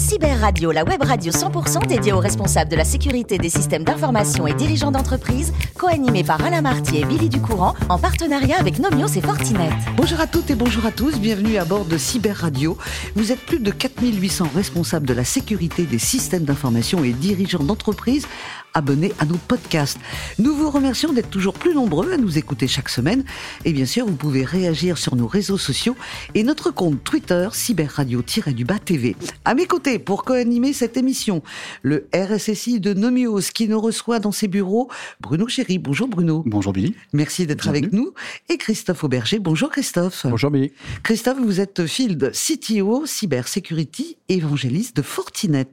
Cyber 0.00 0.40
Radio, 0.40 0.72
la 0.72 0.82
web 0.82 1.02
radio 1.02 1.30
100% 1.30 1.86
dédiée 1.86 2.14
aux 2.14 2.20
responsables 2.20 2.70
de 2.70 2.76
la 2.76 2.84
sécurité 2.84 3.36
des 3.36 3.50
systèmes 3.50 3.84
d'information 3.84 4.46
et 4.46 4.54
dirigeants 4.54 4.90
d'entreprise, 4.90 5.52
co-animée 5.78 6.24
par 6.24 6.42
Alain 6.42 6.62
Marty 6.62 6.96
et 6.96 7.04
Billy 7.04 7.28
Ducourant, 7.28 7.74
en 7.90 7.98
partenariat 7.98 8.58
avec 8.58 8.78
Nomios 8.78 9.08
et 9.08 9.20
Fortinet. 9.20 9.68
Bonjour 9.96 10.18
à 10.18 10.26
toutes 10.26 10.50
et 10.50 10.54
bonjour 10.54 10.86
à 10.86 10.90
tous, 10.90 11.20
bienvenue 11.20 11.58
à 11.58 11.66
bord 11.66 11.84
de 11.84 11.98
Cyber 11.98 12.34
Radio. 12.34 12.78
Vous 13.14 13.30
êtes 13.30 13.40
plus 13.40 13.60
de 13.60 13.70
4800 13.70 14.48
responsables 14.54 15.06
de 15.06 15.12
la 15.12 15.24
sécurité 15.24 15.84
des 15.84 15.98
systèmes 15.98 16.44
d'information 16.44 17.04
et 17.04 17.12
dirigeants 17.12 17.62
d'entreprise 17.62 18.26
abonnés 18.74 19.12
à 19.18 19.24
nos 19.24 19.36
podcasts. 19.36 19.98
Nous 20.38 20.54
vous 20.54 20.70
remercions 20.70 21.12
d'être 21.12 21.30
toujours 21.30 21.54
plus 21.54 21.74
nombreux 21.74 22.12
à 22.12 22.16
nous 22.16 22.38
écouter 22.38 22.68
chaque 22.68 22.88
semaine. 22.88 23.24
Et 23.64 23.72
bien 23.72 23.86
sûr, 23.86 24.06
vous 24.06 24.16
pouvez 24.16 24.44
réagir 24.44 24.98
sur 24.98 25.16
nos 25.16 25.26
réseaux 25.26 25.58
sociaux 25.58 25.96
et 26.34 26.42
notre 26.42 26.70
compte 26.70 27.02
Twitter, 27.04 27.48
cyberradio-du-bas 27.52 28.78
TV. 28.78 29.16
À 29.44 29.54
mes 29.54 29.66
côtés, 29.66 29.98
pour 29.98 30.24
co-animer 30.24 30.72
cette 30.72 30.96
émission, 30.96 31.42
le 31.82 32.08
RSSI 32.14 32.80
de 32.80 32.94
Nomios 32.94 33.50
qui 33.54 33.68
nous 33.68 33.80
reçoit 33.80 34.18
dans 34.18 34.32
ses 34.32 34.48
bureaux, 34.48 34.88
Bruno 35.20 35.48
Chéry. 35.48 35.78
Bonjour 35.78 36.08
Bruno. 36.08 36.42
Bonjour 36.46 36.72
Billy. 36.72 36.94
Merci 37.12 37.46
d'être 37.46 37.68
avec 37.68 37.92
nous. 37.92 38.12
Et 38.48 38.56
Christophe 38.56 39.04
Auberger. 39.04 39.38
Bonjour 39.38 39.70
Christophe. 39.70 40.26
Bonjour 40.28 40.50
Billy. 40.50 40.72
Christophe, 41.02 41.38
vous 41.38 41.60
êtes 41.60 41.86
Field 41.86 42.32
CTO 42.32 43.06
Cybersecurity 43.06 44.16
évangéliste 44.30 44.96
de 44.96 45.02
Fortinet. 45.02 45.72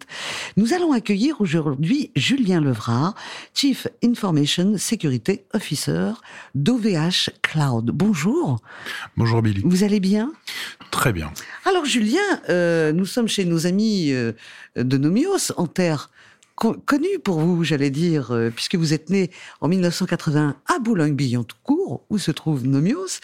Nous 0.57 0.73
allons 0.73 0.91
accueillir 0.91 1.39
aujourd'hui 1.39 2.11
Julien 2.15 2.59
Levra 2.59 3.13
Chief 3.53 3.87
Information 4.03 4.77
Security 4.77 5.41
Officer 5.53 6.11
d'OVH 6.55 7.29
Cloud. 7.41 7.91
Bonjour. 7.93 8.59
Bonjour 9.15 9.41
Billy. 9.41 9.61
Vous 9.63 9.83
allez 9.83 9.99
bien? 9.99 10.33
Très 10.91 11.13
bien. 11.13 11.31
Alors 11.65 11.85
Julien, 11.85 12.19
euh, 12.49 12.91
nous 12.91 13.05
sommes 13.05 13.27
chez 13.27 13.45
nos 13.45 13.67
amis 13.67 14.11
euh, 14.11 14.33
de 14.75 14.97
Nomios 14.97 15.51
en 15.57 15.67
terre 15.67 16.09
connue 16.57 17.19
pour 17.23 17.39
vous, 17.39 17.63
j'allais 17.63 17.89
dire, 17.91 18.31
euh, 18.31 18.49
puisque 18.49 18.75
vous 18.75 18.93
êtes 18.93 19.09
né 19.09 19.29
en 19.61 19.67
1980 19.67 20.55
à 20.65 20.79
Boulogne-Billancourt, 20.79 22.03
où 22.09 22.17
se 22.17 22.31
trouve 22.31 22.65
Nomios, 22.65 23.19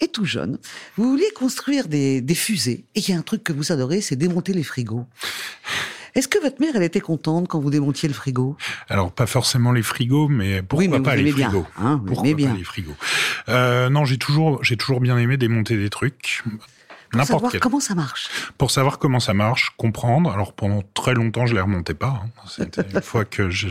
et 0.00 0.08
tout 0.08 0.24
jeune, 0.24 0.58
vous 0.96 1.10
vouliez 1.10 1.30
construire 1.34 1.88
des, 1.88 2.20
des 2.20 2.34
fusées. 2.34 2.84
Et 2.94 3.00
il 3.00 3.08
y 3.10 3.12
a 3.12 3.18
un 3.18 3.22
truc 3.22 3.42
que 3.44 3.52
vous 3.52 3.72
adorez, 3.72 4.00
c'est 4.00 4.16
démonter 4.16 4.52
les 4.52 4.62
frigos. 4.62 5.04
Est-ce 6.14 6.28
que 6.28 6.38
votre 6.40 6.60
mère, 6.62 6.74
elle 6.74 6.82
était 6.82 7.00
contente 7.00 7.46
quand 7.48 7.60
vous 7.60 7.68
démontiez 7.70 8.08
le 8.08 8.14
frigo? 8.14 8.56
Alors, 8.88 9.12
pas 9.12 9.26
forcément 9.26 9.72
les 9.72 9.82
frigos, 9.82 10.28
mais 10.28 10.62
pourquoi 10.62 11.02
pas 11.02 11.14
les 11.14 11.30
frigos? 11.30 11.66
hein, 11.78 12.00
Pourquoi 12.06 12.32
bien. 12.34 12.52
pas 12.52 12.56
les 12.56 12.64
frigos? 12.64 12.94
Non, 13.48 14.04
j'ai 14.06 14.16
toujours, 14.16 14.64
j'ai 14.64 14.78
toujours 14.78 15.00
bien 15.00 15.18
aimé 15.18 15.36
démonter 15.36 15.76
des 15.76 15.90
trucs. 15.90 16.42
Pour 17.16 17.26
savoir 17.26 17.52
comment 17.60 17.80
ça 17.80 17.94
marche. 17.94 18.28
Pour 18.58 18.70
savoir 18.70 18.98
comment 18.98 19.20
ça 19.20 19.34
marche, 19.34 19.72
comprendre. 19.76 20.30
Alors 20.30 20.52
pendant 20.52 20.82
très 20.94 21.14
longtemps, 21.14 21.46
je 21.46 21.54
les 21.54 21.60
remontais 21.60 21.94
pas. 21.94 22.22
Hein. 22.58 22.64
une 22.94 23.02
fois 23.02 23.24
que 23.24 23.50
je, 23.50 23.68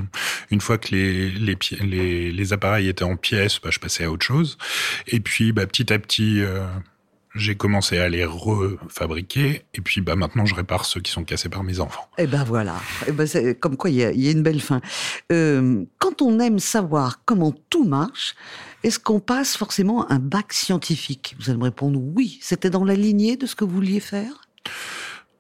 une 0.52 0.62
fois 0.62 0.78
que 0.78 0.90
les 0.96 1.30
les, 1.30 1.58
les, 1.82 2.32
les 2.32 2.54
appareils 2.54 2.88
étaient 2.88 3.04
en 3.04 3.16
pièces, 3.16 3.60
bah, 3.62 3.70
je 3.72 3.80
passais 3.80 4.06
à 4.06 4.12
autre 4.12 4.26
chose. 4.26 4.58
Et 5.08 5.20
puis 5.20 5.52
bah, 5.52 5.66
petit 5.68 5.92
à 5.92 6.00
petit. 6.00 6.42
Euh, 6.42 6.66
j'ai 7.36 7.56
commencé 7.56 7.98
à 7.98 8.10
les 8.10 8.26
refabriquer 8.26 9.64
et 9.74 9.82
puis 9.82 10.02
bah 10.02 10.16
maintenant 10.16 10.46
je 10.46 10.56
répare 10.56 10.86
ceux 10.86 11.02
qui 11.02 11.12
sont 11.12 11.24
cassés 11.24 11.50
par 11.50 11.64
mes 11.64 11.80
enfants. 11.80 12.08
Et 12.18 12.24
eh 12.24 12.28
ben 12.28 12.44
voilà, 12.44 12.76
et 13.06 13.10
eh 13.10 13.12
ben 13.12 13.28
comme 13.60 13.78
quoi 13.78 13.90
il 13.90 13.98
y 13.98 14.04
a, 14.04 14.12
y 14.12 14.28
a, 14.28 14.32
une 14.32 14.44
belle 14.44 14.62
fin. 14.62 14.82
Euh, 15.32 15.84
quand 16.00 16.22
on 16.22 16.40
aime 16.40 16.60
savoir 16.60 17.24
comment 17.26 17.54
tout 17.70 17.86
marche, 17.86 18.36
est-ce 18.84 19.00
qu'on 19.00 19.20
passe 19.20 19.58
forcément 19.58 20.10
un 20.12 20.20
bac 20.20 20.54
scientifique? 20.54 21.36
Vous 21.40 21.50
allez 21.50 21.60
me 21.60 21.66
répondre 21.66 22.00
oui. 22.00 22.40
C'était 22.42 22.70
dans 22.70 22.86
la 22.86 22.96
lignée 22.96 23.36
de 23.36 23.46
ce 23.46 23.56
que 23.56 23.66
vous 23.66 23.76
vouliez 23.76 24.00
faire? 24.00 24.45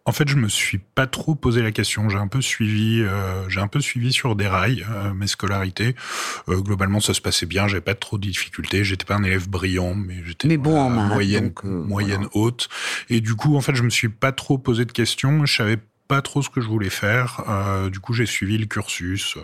En 0.07 0.11
fait, 0.11 0.29
je 0.29 0.35
me 0.35 0.47
suis 0.47 0.77
pas 0.77 1.07
trop 1.07 1.33
posé 1.33 1.63
la 1.63 1.71
question. 1.71 2.09
J'ai 2.09 2.17
un 2.17 2.27
peu 2.27 2.41
suivi, 2.41 3.01
euh, 3.01 3.49
j'ai 3.49 3.59
un 3.59 3.67
peu 3.67 3.81
suivi 3.81 4.13
sur 4.13 4.35
des 4.35 4.47
rails 4.47 4.85
euh, 4.91 5.13
mes 5.13 5.25
scolarités. 5.25 5.95
Euh, 6.47 6.61
globalement, 6.61 6.99
ça 6.99 7.15
se 7.15 7.21
passait 7.21 7.47
bien. 7.47 7.67
J'avais 7.67 7.81
pas 7.81 7.95
trop 7.95 8.19
de 8.19 8.27
difficultés. 8.27 8.83
J'étais 8.83 9.05
pas 9.05 9.15
un 9.15 9.23
élève 9.23 9.49
brillant, 9.49 9.95
mais 9.95 10.21
j'étais 10.23 10.47
mais 10.47 10.57
bon 10.57 10.79
en 10.79 10.89
moyenne, 10.91 11.45
donc, 11.45 11.65
euh, 11.65 11.83
moyenne 11.83 12.27
haute. 12.33 12.69
Et 13.09 13.19
du 13.19 13.33
coup, 13.33 13.55
en 13.55 13.61
fait, 13.61 13.73
je 13.73 13.81
me 13.81 13.89
suis 13.89 14.09
pas 14.09 14.31
trop 14.31 14.59
posé 14.59 14.85
de 14.85 14.91
questions. 14.91 15.43
Je 15.47 15.55
savais 15.55 15.79
pas 16.07 16.21
trop 16.21 16.41
ce 16.41 16.49
que 16.49 16.61
je 16.61 16.67
voulais 16.67 16.89
faire. 16.89 17.43
Euh, 17.49 17.89
du 17.89 17.99
coup, 17.99 18.13
j'ai 18.13 18.25
suivi 18.25 18.57
le 18.57 18.65
cursus, 18.65 19.37
euh, 19.37 19.41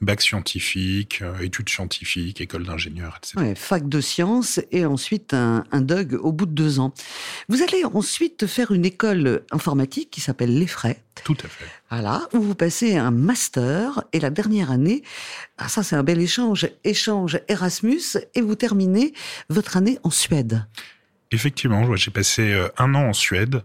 bac 0.00 0.20
scientifique, 0.22 1.20
euh, 1.22 1.38
études 1.40 1.68
scientifiques, 1.68 2.40
école 2.40 2.64
d'ingénieur, 2.64 3.18
etc. 3.18 3.36
Ouais, 3.38 3.54
fac 3.54 3.88
de 3.88 4.00
sciences 4.00 4.60
et 4.70 4.86
ensuite 4.86 5.34
un, 5.34 5.64
un 5.72 5.80
DUG 5.80 6.14
au 6.14 6.32
bout 6.32 6.46
de 6.46 6.52
deux 6.52 6.78
ans. 6.78 6.94
Vous 7.48 7.62
allez 7.62 7.84
ensuite 7.84 8.46
faire 8.46 8.72
une 8.72 8.84
école 8.84 9.42
informatique 9.50 10.10
qui 10.10 10.20
s'appelle 10.20 10.58
l'EFRAY. 10.58 10.98
Tout 11.24 11.36
à 11.44 11.48
fait. 11.48 11.66
Voilà, 11.90 12.28
où 12.32 12.40
vous 12.40 12.54
passez 12.54 12.96
un 12.96 13.10
master 13.10 14.04
et 14.12 14.20
la 14.20 14.30
dernière 14.30 14.70
année, 14.70 15.02
ah 15.58 15.68
ça 15.68 15.82
c'est 15.82 15.96
un 15.96 16.02
bel 16.02 16.20
échange, 16.20 16.68
échange 16.84 17.38
Erasmus 17.48 18.18
et 18.34 18.40
vous 18.40 18.54
terminez 18.54 19.12
votre 19.48 19.76
année 19.76 19.98
en 20.02 20.10
Suède. 20.10 20.66
Effectivement, 21.30 21.94
j'ai 21.96 22.10
passé 22.10 22.54
un 22.78 22.94
an 22.94 23.08
en 23.08 23.12
Suède. 23.12 23.62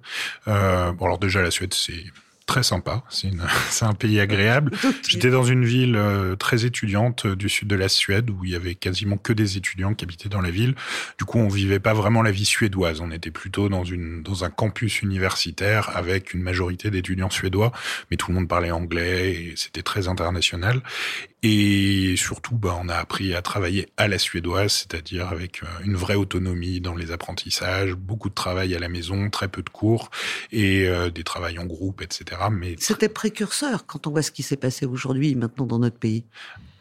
Euh, 0.48 0.92
bon 0.92 1.06
alors 1.06 1.20
déjà 1.20 1.42
la 1.42 1.52
Suède 1.52 1.74
c'est 1.74 2.04
très 2.50 2.64
sympa. 2.64 3.04
C'est 3.10 3.30
un 3.82 3.94
pays 3.94 4.20
agréable. 4.20 4.72
J'étais 5.08 5.30
dans 5.30 5.44
une 5.44 5.66
ville 5.66 5.96
euh, 5.96 6.36
très 6.36 6.66
étudiante 6.66 7.28
euh, 7.28 7.36
du 7.36 7.48
sud 7.48 7.68
de 7.68 7.76
la 7.76 7.88
Suède 7.88 8.32
où 8.32 8.44
il 8.44 8.50
y 8.50 8.56
avait 8.56 8.74
quasiment 8.74 9.18
que 9.18 9.34
des 9.34 9.56
étudiants 9.56 9.94
qui 9.94 10.04
habitaient 10.04 10.30
dans 10.30 10.42
la 10.42 10.50
ville. 10.50 10.74
Du 11.20 11.26
coup, 11.26 11.38
on 11.38 11.48
vivait 11.48 11.80
pas 11.80 11.94
vraiment 11.94 12.24
la 12.24 12.32
vie 12.32 12.46
suédoise. 12.46 13.02
On 13.02 13.12
était 13.12 13.30
plutôt 13.30 13.70
dans 13.70 13.84
une 13.84 14.24
dans 14.24 14.44
un 14.46 14.50
campus 14.50 15.04
universitaire 15.04 15.96
avec 15.96 16.34
une 16.34 16.42
majorité 16.42 16.90
d'étudiants 16.90 17.30
suédois, 17.30 17.72
mais 18.10 18.18
tout 18.18 18.32
le 18.32 18.36
monde 18.36 18.48
parlait 18.48 18.72
anglais 18.72 19.32
et 19.32 19.54
c'était 19.56 19.84
très 19.84 20.08
international. 20.08 20.82
Et 21.42 22.16
surtout, 22.18 22.56
bah, 22.56 22.78
on 22.82 22.90
a 22.90 22.96
appris 22.96 23.34
à 23.34 23.42
travailler 23.42 23.88
à 23.96 24.10
la 24.10 24.18
suédoise, 24.18 24.74
c'est-à-dire 24.74 25.30
avec 25.30 25.64
euh, 25.64 25.68
une 25.86 25.96
vraie 25.96 26.16
autonomie 26.16 26.82
dans 26.82 26.96
les 26.96 27.12
apprentissages, 27.12 27.94
beaucoup 27.94 28.28
de 28.30 28.34
travail 28.34 28.76
à 28.76 28.80
la 28.80 28.90
maison, 28.90 29.30
très 29.30 29.48
peu 29.48 29.62
de 29.62 29.70
cours 29.70 30.10
et 30.52 30.88
euh, 30.88 31.10
des 31.10 31.24
travails 31.24 31.58
en 31.58 31.66
groupe, 31.66 32.02
etc. 32.02 32.42
Mais 32.52 32.76
c'était 32.78 33.08
précurseur 33.08 33.86
quand 33.86 34.06
on 34.06 34.12
voit 34.12 34.22
ce 34.22 34.32
qui 34.32 34.44
s'est 34.44 34.58
passé 34.58 34.86
aujourd'hui, 34.86 35.36
maintenant 35.36 35.66
dans 35.66 35.80
notre 35.80 35.98
pays. 35.98 36.26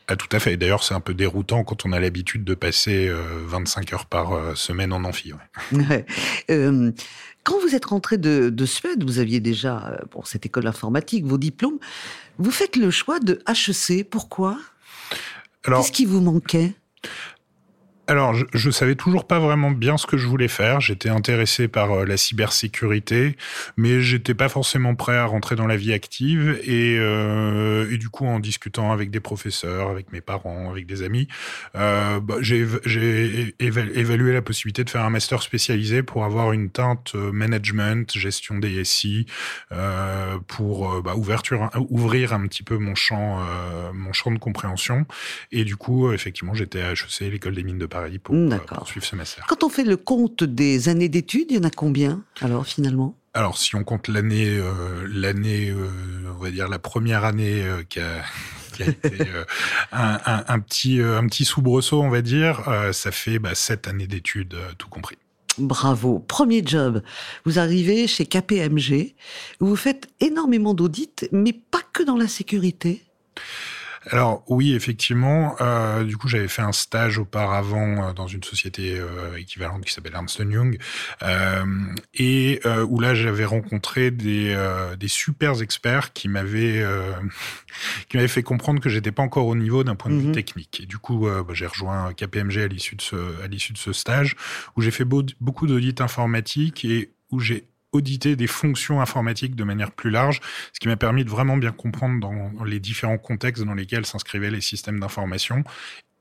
Ah, 0.09 0.17
tout 0.17 0.29
à 0.33 0.41
fait. 0.41 0.57
D'ailleurs, 0.57 0.83
c'est 0.83 0.95
un 0.95 1.01
peu 1.01 1.13
déroutant 1.13 1.65
quand 1.65 1.85
on 1.85 1.93
a 1.93 2.01
l'habitude 2.01 2.43
de 2.43 2.55
passer 2.55 3.11
25 3.47 3.93
euh, 3.93 3.97
heures 3.97 4.07
par 4.07 4.57
semaine 4.57 4.93
en 4.93 5.05
amphi. 5.05 5.33
Ouais. 5.33 5.87
ouais. 5.91 6.07
Euh, 6.51 6.91
quand 7.45 7.61
vous 7.61 7.75
êtes 7.75 7.85
rentré 7.85 8.17
de, 8.17 8.49
de 8.49 8.67
Suède, 8.67 9.05
vous 9.05 9.19
aviez 9.19 9.41
déjà 9.41 10.01
bon, 10.11 10.23
cette 10.25 10.47
école 10.47 10.67
informatique, 10.67 11.27
vos 11.27 11.39
diplômes. 11.39 11.79
Vous 12.39 12.51
faites 12.51 12.77
le 12.77 12.91
choix 12.91 13.21
de 13.21 13.43
HEC. 13.47 14.09
Pourquoi? 14.09 14.59
Qu'est-ce 15.63 15.93
qui 15.93 16.07
vous 16.07 16.21
manquait? 16.21 16.73
Alors, 18.09 18.33
je, 18.33 18.47
je 18.55 18.71
savais 18.71 18.95
toujours 18.95 19.27
pas 19.27 19.39
vraiment 19.39 19.71
bien 19.71 19.99
ce 19.99 20.07
que 20.07 20.17
je 20.17 20.27
voulais 20.27 20.49
faire. 20.49 20.81
J'étais 20.81 21.11
intéressé 21.11 21.69
par 21.69 21.93
euh, 21.93 22.05
la 22.07 22.17
cybersécurité, 22.17 23.37
mais 23.77 24.01
j'étais 24.01 24.33
pas 24.33 24.49
forcément 24.49 24.95
prêt 24.95 25.17
à 25.19 25.27
rentrer 25.27 25.57
dans 25.57 25.67
la 25.67 25.77
vie 25.77 25.93
active. 25.93 26.59
Et, 26.65 26.97
euh, 26.99 27.91
et 27.91 27.99
du 27.99 28.09
coup, 28.09 28.25
en 28.25 28.41
discutant 28.41 28.93
avec 28.93 29.11
des 29.11 29.21
professeurs, 29.21 29.91
avec 29.91 30.11
mes 30.11 30.23
parents, 30.23 30.71
avec 30.71 30.87
des 30.87 31.03
amis, 31.03 31.29
euh, 31.77 32.19
bah, 32.21 32.37
j'ai 32.41 33.55
évalué 33.61 34.33
la 34.33 34.41
possibilité 34.41 34.85
de 34.85 34.91
faire 34.91 35.05
un 35.05 35.11
master 35.11 35.43
spécialisé 35.43 36.03
pour 36.03 36.25
avoir 36.25 36.53
une 36.53 36.71
teinte 36.71 37.13
euh, 37.15 37.31
management, 37.31 38.11
gestion 38.17 38.57
des 38.59 38.85
SI, 38.85 39.27
euh, 39.71 40.39
pour 40.47 41.03
bah, 41.03 41.15
ouverture, 41.15 41.69
ouvrir 41.91 42.33
un 42.33 42.47
petit 42.47 42.63
peu 42.63 42.79
mon 42.79 42.95
champ, 42.95 43.45
mon 43.93 44.15
champ 44.15 44.31
de 44.31 44.39
compréhension. 44.39 45.05
Et 45.53 45.65
du 45.65 45.77
coup, 45.77 46.11
effectivement, 46.11 46.55
j'étais 46.55 46.81
à 46.81 46.93
HEC, 46.93 47.31
l'école 47.31 47.55
des 47.55 47.63
mines 47.63 47.77
de 47.77 47.85
Paris 47.85 47.98
pour 48.23 48.37
poursuivre 48.67 49.07
ce 49.07 49.17
master. 49.17 49.47
Quand 49.49 49.65
on 49.65 49.69
fait 49.69 49.85
le 49.85 49.97
compte 49.97 50.45
des 50.45 50.89
années 50.89 51.09
d'études, 51.09 51.51
il 51.51 51.57
y 51.57 51.59
en 51.59 51.65
a 51.65 51.71
combien 51.71 52.23
alors 52.41 52.67
finalement? 52.67 53.17
Alors, 53.35 53.57
si 53.59 53.77
on 53.77 53.85
compte 53.85 54.09
l'année, 54.09 54.49
euh, 54.49 55.07
l'année, 55.09 55.71
euh, 55.71 55.89
on 56.37 56.43
va 56.43 56.51
dire 56.51 56.67
la 56.67 56.81
première 56.81 57.25
année 57.25 57.63
euh, 57.63 57.85
qui 57.89 58.01
a, 58.01 58.25
qui 58.73 58.83
a 58.83 58.89
été 58.89 59.29
un, 59.93 60.19
un, 60.27 60.45
un, 60.49 60.59
petit, 60.59 61.01
un 61.01 61.25
petit 61.27 61.45
soubresaut, 61.45 62.03
on 62.03 62.11
va 62.11 62.23
dire, 62.23 62.63
ça 62.93 63.13
fait 63.13 63.39
bah, 63.39 63.55
sept 63.55 63.87
années 63.87 64.07
d'études, 64.07 64.57
tout 64.77 64.89
compris. 64.89 65.17
Bravo. 65.59 66.21
Premier 66.21 66.63
job. 66.65 67.03
Vous 67.45 67.59
arrivez 67.59 68.07
chez 68.07 68.27
KPMG, 68.27 69.15
vous 69.61 69.77
faites 69.77 70.09
énormément 70.21 70.75
d'audits, 70.75 71.29
mais 71.33 71.53
pas 71.53 71.83
que 71.93 72.03
dans 72.03 72.17
la 72.17 72.29
sécurité? 72.29 73.03
Alors 74.11 74.43
oui, 74.49 74.75
effectivement. 74.75 75.57
Euh, 75.61 76.05
du 76.05 76.17
coup, 76.17 76.29
j'avais 76.29 76.49
fait 76.49 76.63
un 76.63 76.73
stage 76.73 77.19
auparavant 77.19 78.09
euh, 78.09 78.13
dans 78.13 78.27
une 78.27 78.43
société 78.43 78.99
euh, 78.99 79.37
équivalente 79.37 79.85
qui 79.85 79.93
s'appelle 79.93 80.15
Ernst 80.15 80.39
Young, 80.39 80.79
et 82.15 82.61
où 82.89 83.01
là 83.01 83.15
j'avais 83.15 83.45
rencontré 83.45 84.11
des, 84.11 84.57
des 84.99 85.09
super 85.09 85.61
experts 85.63 86.13
qui 86.13 86.29
m'avaient 86.29 86.85
qui 88.09 88.17
m'avaient 88.17 88.29
fait 88.29 88.43
comprendre 88.43 88.81
que 88.81 88.89
j'étais 88.89 89.13
pas 89.13 89.23
encore 89.23 89.47
au 89.47 89.57
niveau 89.57 89.85
d'un 89.85 89.95
point 89.95 90.11
de 90.11 90.17
vue 90.17 90.29
mm 90.29 90.31
-hmm. 90.31 90.35
technique. 90.35 90.81
Et 90.83 90.87
du 90.87 90.99
coup, 90.99 91.27
bah, 91.27 91.55
j'ai 91.55 91.67
rejoint 91.67 92.13
KPMG 92.15 92.59
à 92.59 92.69
l'issue 92.69 92.97
de 92.97 93.03
ce 93.03 93.43
à 93.45 93.47
l'issue 93.47 93.73
de 93.73 93.79
ce 93.79 93.93
stage 93.93 94.37
où 94.77 94.83
j'ai 94.83 94.91
fait 94.91 95.05
beau, 95.05 95.23
beaucoup 95.41 95.67
d'audits 95.67 96.03
informatiques 96.03 96.85
et 96.85 97.13
où 97.31 97.41
j'ai 97.41 97.65
auditer 97.93 98.37
des 98.37 98.47
fonctions 98.47 99.01
informatiques 99.01 99.55
de 99.55 99.65
manière 99.65 99.91
plus 99.93 100.11
large, 100.11 100.41
ce 100.73 100.81
qui 100.81 100.89
m'a 100.89 100.97
permis 100.97 101.25
de 101.25 101.31
vraiment 101.31 101.57
bien 101.57 101.73
comprendre 101.73 102.21
dans 102.21 102.65
les 102.65 102.81
différents 102.81 103.19
contextes 103.19 103.65
dans 103.65 103.75
lesquels 103.75 104.07
s'inscrivaient 104.07 104.51
les 104.51 104.61
systèmes 104.61 105.01
d'information 105.01 105.65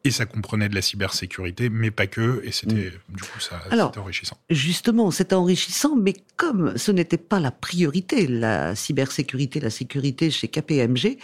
et 0.08 0.12
ça 0.12 0.26
comprenait 0.26 0.70
de 0.70 0.76
la 0.76 0.82
cybersécurité, 0.82 1.70
mais 1.70 1.92
pas 1.92 2.08
que, 2.08 2.42
et 2.44 2.52
c'était 2.52 2.92
mm. 3.10 3.16
du 3.16 3.24
coup 3.24 3.40
ça, 3.40 3.62
c'était 3.64 3.98
enrichissant. 3.98 4.38
Justement, 4.50 5.12
c'était 5.12 5.36
enrichissant, 5.36 5.96
mais 5.96 6.14
comme 6.38 6.78
ce 6.78 6.92
n'était 6.92 7.18
pas 7.18 7.40
la 7.40 7.52
priorité, 7.52 8.28
la 8.28 8.76
cybersécurité, 8.76 9.60
la 9.60 9.70
sécurité 9.70 10.32
chez 10.32 10.48
KPMG, 10.48 11.18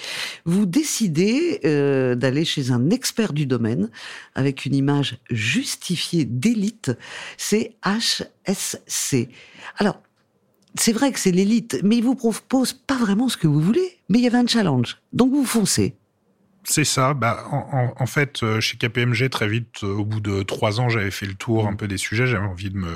vous 0.46 0.66
décidez 0.66 1.62
euh, 1.66 2.16
d'aller 2.16 2.46
chez 2.46 2.72
un 2.72 2.90
expert 2.90 3.32
du 3.32 3.46
domaine 3.46 3.90
avec 4.36 4.66
une 4.66 4.76
image 4.76 5.18
justifiée 5.30 6.26
d'élite, 6.26 6.92
c'est 7.38 7.76
HSC. 7.86 9.30
Alors, 9.78 10.02
c'est 10.76 10.94
vrai 10.94 11.12
que 11.12 11.20
c'est 11.20 11.32
l'élite, 11.32 11.80
mais 11.84 11.98
il 11.98 12.04
vous 12.04 12.16
propose 12.16 12.74
pas 12.74 12.98
vraiment 12.98 13.30
ce 13.30 13.38
que 13.38 13.48
vous 13.48 13.62
voulez, 13.62 14.00
mais 14.10 14.20
il 14.20 14.24
y 14.24 14.28
avait 14.28 14.38
un 14.38 14.48
challenge, 14.48 15.00
donc 15.12 15.32
vous 15.32 15.46
foncez. 15.46 15.96
C'est 16.66 16.86
ça. 16.86 17.14
Bah, 17.14 17.44
en, 17.52 18.06
fait, 18.06 18.42
euh, 18.42 18.62
chez 18.62 18.78
KPMG, 18.78 19.30
très 19.30 19.50
vite, 19.50 19.84
euh, 19.84 19.88
au 19.88 20.06
bout 20.06 20.22
de 20.22 20.44
trois 20.44 20.80
ans, 20.80 20.88
j'avais 20.88 21.12
fait 21.12 21.26
le 21.26 21.34
tour 21.34 21.68
un 21.68 21.76
peu 21.76 21.90
des 21.90 21.98
sujets. 21.98 22.26
J'avais 22.26 22.46
envie 22.46 22.70
de 22.70 22.78
me 22.78 22.96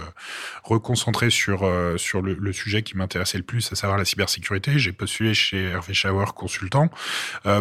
reconcentrer 0.64 1.30
sur 1.30 1.64
euh, 1.64 1.98
sur 1.98 2.22
le, 2.22 2.54
sujet 2.54 2.82
qui 2.82 2.96
m'intéressait 2.96 3.38
le 3.38 3.44
plus, 3.44 3.70
à 3.74 3.76
savoir 3.76 3.98
la 3.98 4.06
cybersécurité. 4.06 4.80
J'ai 4.80 4.94
postulé 4.94 5.34
chez 5.34 5.64
Hervé 5.66 5.94
Schauer 5.94 6.34
consultant 6.34 6.90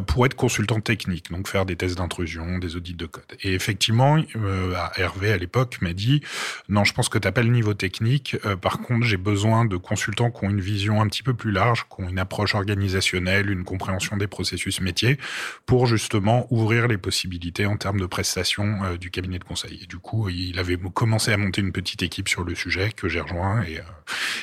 pour 0.06 0.26
être 0.26 0.35
consultant 0.35 0.81
technique, 0.81 1.31
donc 1.31 1.49
faire 1.49 1.67
des 1.67 1.76
tests 1.76 1.99
d'intrusion, 1.99 2.58
des 2.58 2.76
audits 2.76 2.94
de 2.94 3.06
code. 3.06 3.25
Et 3.43 3.53
effectivement, 3.53 4.17
Hervé 4.97 5.32
à 5.32 5.37
l'époque 5.37 5.79
m'a 5.81 5.93
dit 5.93 6.23
non, 6.69 6.85
je 6.85 6.94
pense 6.94 7.08
que 7.08 7.19
t'as 7.19 7.32
pas 7.32 7.43
le 7.43 7.50
niveau 7.50 7.75
technique. 7.75 8.37
par 8.62 8.79
contre, 8.79 9.05
j'ai 9.05 9.17
besoin 9.17 9.64
de 9.64 9.76
consultants 9.76 10.31
qui 10.31 10.44
ont 10.44 10.50
une 10.50 10.61
vision 10.61 11.03
un 11.03 11.08
petit 11.08 11.23
peu 11.23 11.35
plus 11.35 11.50
large, 11.50 11.87
qui 11.94 12.03
ont 12.03 12.08
une 12.08 12.19
approche 12.19 12.55
organisationnelle, 12.55 13.50
une 13.50 13.64
compréhension 13.64 14.17
des 14.17 14.29
processus 14.29 14.81
métiers, 14.81 15.19
pour 15.67 15.87
justement 15.96 16.46
ouvrir 16.50 16.88
les 16.88 16.98
possibilités 16.98 17.66
en 17.66 17.76
termes 17.76 18.00
de 18.00 18.06
prestations 18.06 18.84
euh, 18.84 18.96
du 18.96 19.10
cabinet 19.10 19.38
de 19.38 19.44
conseil. 19.44 19.81
Et 19.82 19.87
du 19.87 19.98
coup, 19.98 20.28
il 20.28 20.58
avait 20.58 20.76
commencé 20.76 21.32
à 21.32 21.37
monter 21.37 21.60
une 21.60 21.72
petite 21.72 22.02
équipe 22.02 22.28
sur 22.28 22.44
le 22.44 22.54
sujet 22.54 22.90
que 22.93 23.08
j'ai 23.08 23.20
rejoint 23.20 23.62
et, 23.62 23.78
euh, 23.78 23.82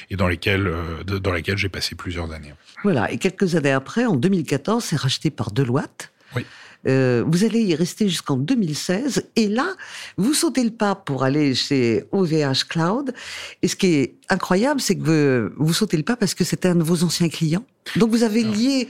et 0.10 0.16
dans 0.16 0.28
lesquelles 0.28 0.68
euh, 0.68 1.04
dans 1.04 1.32
lesquelles 1.32 1.58
j'ai 1.58 1.70
passé 1.70 1.96
plusieurs 1.96 2.32
années. 2.32 2.54
Voilà. 2.84 3.12
Et 3.12 3.18
quelques 3.18 3.56
années 3.56 3.72
après, 3.72 4.06
en 4.06 4.16
2014, 4.16 4.84
c'est 4.84 4.96
racheté 4.96 5.30
par 5.30 5.52
Deloitte. 5.52 6.12
Oui. 6.36 6.46
Euh, 6.88 7.24
vous 7.28 7.44
allez 7.44 7.62
y 7.62 7.76
rester 7.76 8.10
jusqu'en 8.10 8.38
2016 8.38 9.30
et 9.36 9.48
là, 9.48 9.76
vous 10.18 10.34
sautez 10.34 10.64
le 10.64 10.72
pas 10.72 10.96
pour 10.96 11.24
aller 11.24 11.56
chez 11.56 12.04
OVH 12.12 12.66
Cloud. 12.68 13.14
Et 13.62 13.68
ce 13.68 13.76
qui 13.76 13.88
est 13.96 14.16
incroyable, 14.30 14.82
c'est 14.82 14.96
que 14.98 15.52
vous, 15.56 15.66
vous 15.66 15.74
sautez 15.74 15.98
le 15.98 16.04
pas 16.04 16.16
parce 16.16 16.34
que 16.34 16.44
c'était 16.44 16.70
un 16.70 16.76
de 16.76 16.84
vos 16.84 17.04
anciens 17.04 17.30
clients. 17.30 17.66
Donc 17.96 18.12
vous 18.12 18.24
avez 18.24 18.44
lié 18.44 18.88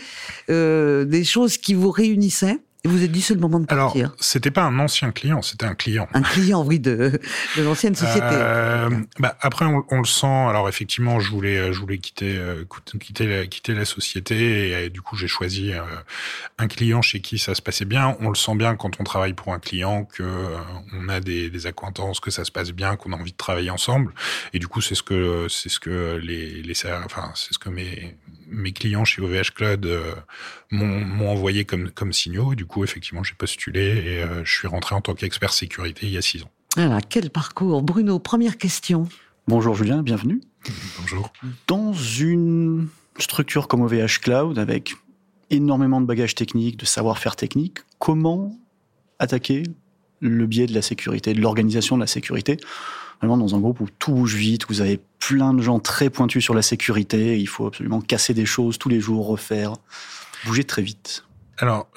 euh, 0.50 1.06
des 1.06 1.24
choses 1.24 1.58
qui 1.58 1.74
vous 1.74 1.92
réunissaient. 1.92 2.60
Et 2.86 2.90
vous 2.90 3.02
êtes 3.02 3.14
dit 3.14 3.22
c'est 3.22 3.34
le 3.34 3.40
moment 3.40 3.62
de 3.62 3.66
partir. 3.66 4.08
Alors, 4.08 4.16
c'était 4.20 4.52
pas 4.52 4.64
un 4.64 4.78
ancien 4.78 5.14
client, 5.14 5.42
c'était 5.42 5.66
un 5.66 5.74
client. 5.74 6.10
Un 6.14 6.22
client, 6.22 6.66
oui, 6.66 6.82
de, 6.82 7.18
de 7.56 7.64
l'ancienne 7.64 7.96
société. 7.96 8.26
Euh, 8.30 8.90
bah, 9.20 9.38
après, 9.40 9.64
on, 9.64 9.86
on, 9.90 10.00
le 10.00 10.06
sent. 10.06 10.28
Alors, 10.28 10.68
effectivement, 10.68 11.22
je 11.22 11.30
voulais, 11.30 11.72
je 11.72 11.80
voulais 11.80 11.98
quitter, 11.98 12.36
euh, 12.38 12.66
quitter, 13.00 13.26
la, 13.26 13.48
quitter 13.48 13.74
la 13.74 13.86
société, 13.86 14.84
et, 14.84 14.90
du 14.90 15.02
coup, 15.02 15.16
j'ai 15.16 15.30
choisi 15.30 15.72
euh, 15.72 15.82
un 16.58 16.68
client 16.68 17.02
chez 17.02 17.22
qui 17.22 17.40
ça 17.40 17.56
se 17.56 17.62
passait 17.62 17.86
bien. 17.86 18.18
On 18.20 18.28
le 18.28 18.36
sent 18.36 18.56
bien 18.56 18.76
quand 18.76 19.00
on 19.00 19.06
travaille 19.06 19.34
pour 19.34 19.54
un 19.54 19.60
client 19.60 20.04
que 20.04 20.24
euh, 20.24 20.58
on 20.92 21.08
a 21.08 21.22
des, 21.22 21.50
des 21.50 21.68
acquaintances, 21.68 22.20
que 22.20 22.32
ça 22.32 22.44
se 22.44 22.52
passe 22.52 22.72
bien, 22.72 22.98
qu'on 22.98 23.14
a 23.14 23.16
envie 23.16 23.32
de 23.32 23.38
travailler 23.38 23.70
ensemble. 23.70 24.14
Et 24.52 24.60
du 24.60 24.68
coup, 24.68 24.82
c'est 24.82 24.96
ce 24.96 25.04
que, 25.04 25.48
c'est 25.50 25.70
ce 25.70 25.80
que 25.80 26.20
les, 26.22 26.62
les, 26.62 26.74
enfin, 27.06 27.32
c'est 27.36 27.54
ce 27.54 27.60
que 27.60 27.70
mes 27.70 28.18
mes 28.54 28.72
clients 28.72 29.06
chez 29.06 29.22
OVH 29.22 29.52
Cloud 29.56 29.86
euh, 29.86 30.14
m'ont 30.72 31.30
envoyé 31.30 31.66
comme, 31.66 31.90
comme 31.90 32.14
signaux. 32.14 32.54
Et 32.54 32.56
du 32.56 32.66
coup, 32.66 32.84
effectivement, 32.84 33.24
j'ai 33.24 33.34
postulé 33.34 33.82
et 33.82 34.24
euh, 34.24 34.44
je 34.46 34.52
suis 34.52 34.68
rentré 34.68 34.96
en 34.96 35.02
tant 35.02 35.14
qu'expert 35.14 35.54
sécurité 35.54 36.06
il 36.08 36.14
y 36.14 36.18
a 36.18 36.22
six 36.22 36.44
ans. 36.44 36.52
Voilà, 36.76 37.02
quel 37.02 37.30
parcours. 37.30 37.82
Bruno, 37.84 38.20
première 38.20 38.58
question. 38.58 39.08
Bonjour 39.48 39.76
Julien, 39.76 40.02
bienvenue. 40.02 40.42
Bonjour. 41.00 41.34
Dans 41.68 41.94
une 41.94 42.88
structure 43.20 43.68
comme 43.68 43.82
OVH 43.82 44.20
Cloud, 44.22 44.58
avec 44.58 44.94
énormément 45.50 46.02
de 46.02 46.06
bagages 46.06 46.36
techniques, 46.36 46.78
de 46.78 46.86
savoir-faire 46.86 47.36
technique, 47.36 47.80
comment 48.00 48.58
attaquer 49.20 49.64
le 50.20 50.48
biais 50.48 50.66
de 50.66 50.74
la 50.74 50.82
sécurité, 50.82 51.34
de 51.34 51.42
l'organisation 51.42 51.98
de 51.98 52.02
la 52.02 52.08
sécurité 52.08 52.58
Vraiment 53.24 53.38
dans 53.38 53.56
un 53.56 53.60
groupe 53.60 53.80
où 53.80 53.88
tout 54.00 54.12
bouge 54.12 54.36
vite, 54.36 54.66
vous 54.68 54.82
avez 54.82 55.00
plein 55.20 55.54
de 55.54 55.62
gens 55.62 55.80
très 55.80 56.10
pointus 56.10 56.44
sur 56.44 56.54
la 56.54 56.62
sécurité, 56.62 57.40
il 57.40 57.48
faut 57.48 57.68
absolument 57.68 58.02
casser 58.02 58.34
des 58.34 58.46
choses 58.46 58.78
tous 58.78 58.90
les 58.90 59.00
jours, 59.00 59.26
refaire, 59.28 59.76
bouger 60.44 60.66
très 60.66 60.82
vite. 60.82 61.24
Alors 61.58 61.88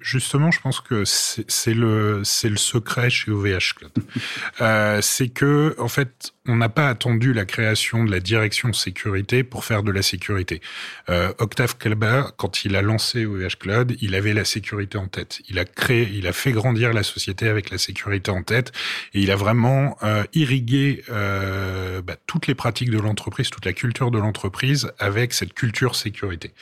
justement, 0.00 0.50
je 0.50 0.60
pense 0.60 0.80
que 0.80 1.04
c'est 1.04 1.74
le 1.74 2.22
le 2.42 2.56
secret 2.56 3.10
chez 3.10 3.30
OVH 3.30 3.74
Cloud. 3.76 3.92
euh, 4.60 4.98
c'est 5.02 5.28
que 5.28 5.76
en 5.78 5.86
fait, 5.86 6.32
on 6.48 6.56
n'a 6.56 6.68
pas 6.68 6.88
attendu 6.88 7.32
la 7.32 7.44
création 7.44 8.04
de 8.04 8.10
la 8.10 8.18
direction 8.18 8.72
sécurité 8.72 9.44
pour 9.44 9.64
faire 9.64 9.82
de 9.82 9.92
la 9.92 10.02
sécurité. 10.02 10.60
Euh, 11.08 11.32
Octave 11.38 11.76
Kleber, 11.78 12.32
quand 12.36 12.64
il 12.64 12.74
a 12.74 12.82
lancé 12.82 13.26
OVH 13.26 13.58
Cloud, 13.60 13.96
il 14.00 14.14
avait 14.16 14.32
la 14.32 14.44
sécurité 14.44 14.98
en 14.98 15.06
tête. 15.06 15.40
Il 15.48 15.58
a 15.60 15.64
créé, 15.64 16.08
il 16.12 16.26
a 16.26 16.32
fait 16.32 16.50
grandir 16.50 16.92
la 16.92 17.04
société 17.04 17.48
avec 17.48 17.70
la 17.70 17.78
sécurité 17.78 18.30
en 18.32 18.42
tête, 18.42 18.72
et 19.14 19.20
il 19.20 19.30
a 19.30 19.36
vraiment 19.36 19.96
euh, 20.02 20.24
irrigué 20.34 21.04
euh, 21.10 22.02
bah, 22.02 22.16
toutes 22.26 22.48
les 22.48 22.54
pratiques 22.54 22.90
de 22.90 22.98
l'entreprise, 22.98 23.50
toute 23.50 23.64
la 23.64 23.72
culture 23.72 24.10
de 24.10 24.18
l'entreprise 24.18 24.90
avec 24.98 25.32
cette 25.34 25.54
culture 25.54 25.94
sécurité. 25.94 26.52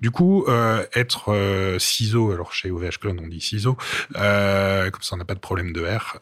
Du 0.00 0.10
coup, 0.10 0.44
euh, 0.48 0.84
être 0.94 1.32
euh, 1.32 1.78
CISO, 1.78 2.32
alors 2.32 2.52
chez 2.54 2.70
OVH 2.70 2.98
Cloud 3.00 3.18
on 3.22 3.28
dit 3.28 3.40
CISO, 3.40 3.76
euh, 4.16 4.90
comme 4.90 5.02
ça 5.02 5.16
on 5.16 5.18
n'a 5.18 5.24
pas 5.24 5.34
de 5.34 5.40
problème 5.40 5.72
de 5.72 5.84
R. 5.84 6.18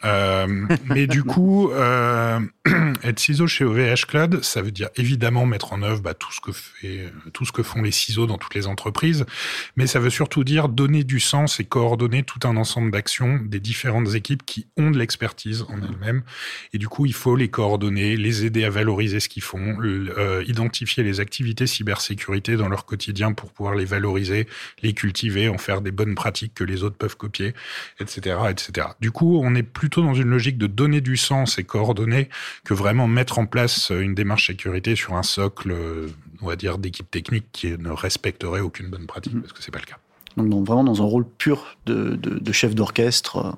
mais 0.86 1.06
du 1.06 1.22
coup 1.22 1.70
être 3.02 3.18
ciseau 3.18 3.46
chez 3.46 3.64
OVH 3.64 4.06
Cloud, 4.06 4.42
ça 4.42 4.62
veut 4.62 4.70
dire 4.70 4.88
évidemment 4.96 5.46
mettre 5.46 5.72
en 5.72 5.82
œuvre 5.82 6.00
bah, 6.00 6.14
tout 6.14 6.32
ce 6.32 6.40
que 6.40 6.52
fait, 6.52 7.12
tout 7.32 7.44
ce 7.44 7.52
que 7.52 7.62
font 7.62 7.82
les 7.82 7.90
ciseaux 7.90 8.26
dans 8.26 8.38
toutes 8.38 8.54
les 8.54 8.66
entreprises, 8.66 9.24
mais 9.76 9.86
ça 9.86 10.00
veut 10.00 10.10
surtout 10.10 10.44
dire 10.44 10.68
donner 10.68 11.04
du 11.04 11.20
sens 11.20 11.60
et 11.60 11.64
coordonner 11.64 12.22
tout 12.22 12.40
un 12.44 12.56
ensemble 12.56 12.90
d'actions 12.90 13.40
des 13.44 13.60
différentes 13.60 14.14
équipes 14.14 14.44
qui 14.44 14.66
ont 14.76 14.90
de 14.90 14.98
l'expertise 14.98 15.62
en 15.68 15.76
elles-mêmes. 15.76 16.22
Et 16.72 16.78
du 16.78 16.88
coup, 16.88 17.06
il 17.06 17.14
faut 17.14 17.36
les 17.36 17.48
coordonner, 17.48 18.16
les 18.16 18.44
aider 18.44 18.64
à 18.64 18.70
valoriser 18.70 19.20
ce 19.20 19.28
qu'ils 19.28 19.42
font, 19.42 19.76
euh, 19.82 20.44
identifier 20.46 21.02
les 21.02 21.20
activités 21.20 21.66
cybersécurité 21.66 22.56
dans 22.56 22.68
leur 22.68 22.84
quotidien 22.84 23.32
pour 23.32 23.52
pouvoir 23.52 23.74
les 23.74 23.84
valoriser, 23.84 24.46
les 24.82 24.92
cultiver, 24.92 25.48
en 25.48 25.58
faire 25.58 25.80
des 25.80 25.90
bonnes 25.90 26.14
pratiques 26.14 26.54
que 26.54 26.64
les 26.64 26.82
autres 26.82 26.96
peuvent 26.96 27.16
copier, 27.16 27.54
etc., 28.00 28.36
etc. 28.50 28.88
Du 29.00 29.10
coup, 29.10 29.40
on 29.42 29.54
est 29.54 29.62
plutôt 29.62 30.02
dans 30.02 30.14
une 30.14 30.28
logique 30.28 30.58
de 30.58 30.66
donner 30.66 31.00
du 31.00 31.16
sens 31.16 31.58
et 31.58 31.64
coordonner 31.64 32.28
que 32.64 32.74
vraiment 32.74 32.85
mettre 32.94 33.38
en 33.38 33.46
place 33.46 33.90
une 33.90 34.14
démarche 34.14 34.46
sécurité 34.48 34.96
sur 34.96 35.14
un 35.14 35.22
socle, 35.22 35.74
on 36.42 36.46
va 36.46 36.56
dire, 36.56 36.78
d'équipe 36.78 37.10
technique 37.10 37.46
qui 37.52 37.76
ne 37.76 37.90
respecterait 37.90 38.60
aucune 38.60 38.88
bonne 38.88 39.06
pratique, 39.06 39.34
mmh. 39.34 39.40
parce 39.40 39.52
que 39.52 39.62
c'est 39.62 39.70
pas 39.70 39.78
le 39.78 39.86
cas. 39.86 39.98
Donc, 40.36 40.66
vraiment 40.66 40.84
dans 40.84 41.02
un 41.02 41.06
rôle 41.06 41.26
pur 41.38 41.76
de, 41.86 42.16
de, 42.16 42.38
de 42.38 42.52
chef 42.52 42.74
d'orchestre. 42.74 43.56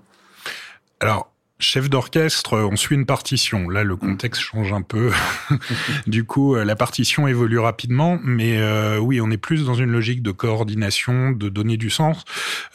Alors, 1.01 1.33
Chef 1.61 1.91
d'orchestre, 1.91 2.57
on 2.57 2.77
suit 2.77 2.95
une 2.95 3.05
partition. 3.05 3.69
Là, 3.69 3.83
le 3.83 3.97
mm. 3.97 3.99
contexte 3.99 4.43
change 4.43 4.73
un 4.73 4.83
peu. 4.83 5.11
du 6.07 6.23
coup, 6.23 6.55
euh, 6.55 6.65
la 6.65 6.77
partition 6.77 7.27
évolue 7.27 7.59
rapidement, 7.59 8.21
mais 8.23 8.59
euh, 8.59 8.99
oui, 8.99 9.21
on 9.21 9.29
est 9.33 9.39
plus 9.39 9.65
dans 9.65 9.75
une 9.75 9.91
logique 9.91 10.23
de 10.23 10.31
coordination, 10.31 11.33
de 11.33 11.49
donner 11.49 11.77
du 11.77 11.91
sens. 11.91 12.25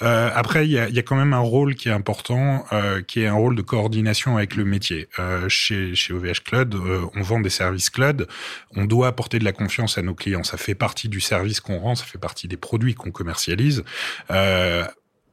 Euh, 0.01 0.29
après, 0.35 0.65
il 0.65 0.71
y 0.71 0.79
a, 0.79 0.89
y 0.89 0.99
a, 0.99 1.01
quand 1.01 1.15
même 1.15 1.31
un 1.31 1.39
rôle 1.39 1.75
qui 1.75 1.87
est 1.87 1.93
important, 1.93 2.65
euh, 2.73 3.01
qui 3.01 3.21
est 3.21 3.27
un 3.27 3.35
rôle 3.35 3.55
de 3.55 3.61
coordination 3.61 4.35
avec 4.35 4.57
le 4.57 4.65
métier. 4.65 5.07
Euh, 5.17 5.47
chez, 5.47 5.95
chez 5.95 6.13
OVH 6.13 6.43
Cloud, 6.43 6.75
on 7.15 7.21
vend 7.21 7.39
des 7.39 7.49
services 7.49 7.89
cloud. 7.89 8.27
On 8.75 8.83
doit 8.83 9.07
apporter 9.07 9.39
de 9.39 9.45
la 9.45 9.53
confiance 9.53 9.97
à 9.97 10.01
nos 10.01 10.13
clients. 10.13 10.43
Ça 10.43 10.57
fait 10.57 10.75
partie 10.75 11.07
du 11.07 11.21
service 11.21 11.61
qu'on 11.61 11.79
rend, 11.79 11.95
ça 11.95 12.03
fait 12.03 12.17
partie 12.17 12.49
des 12.49 12.57
produits 12.57 12.95
qu'on 12.95 13.11
commercialise 13.11 13.83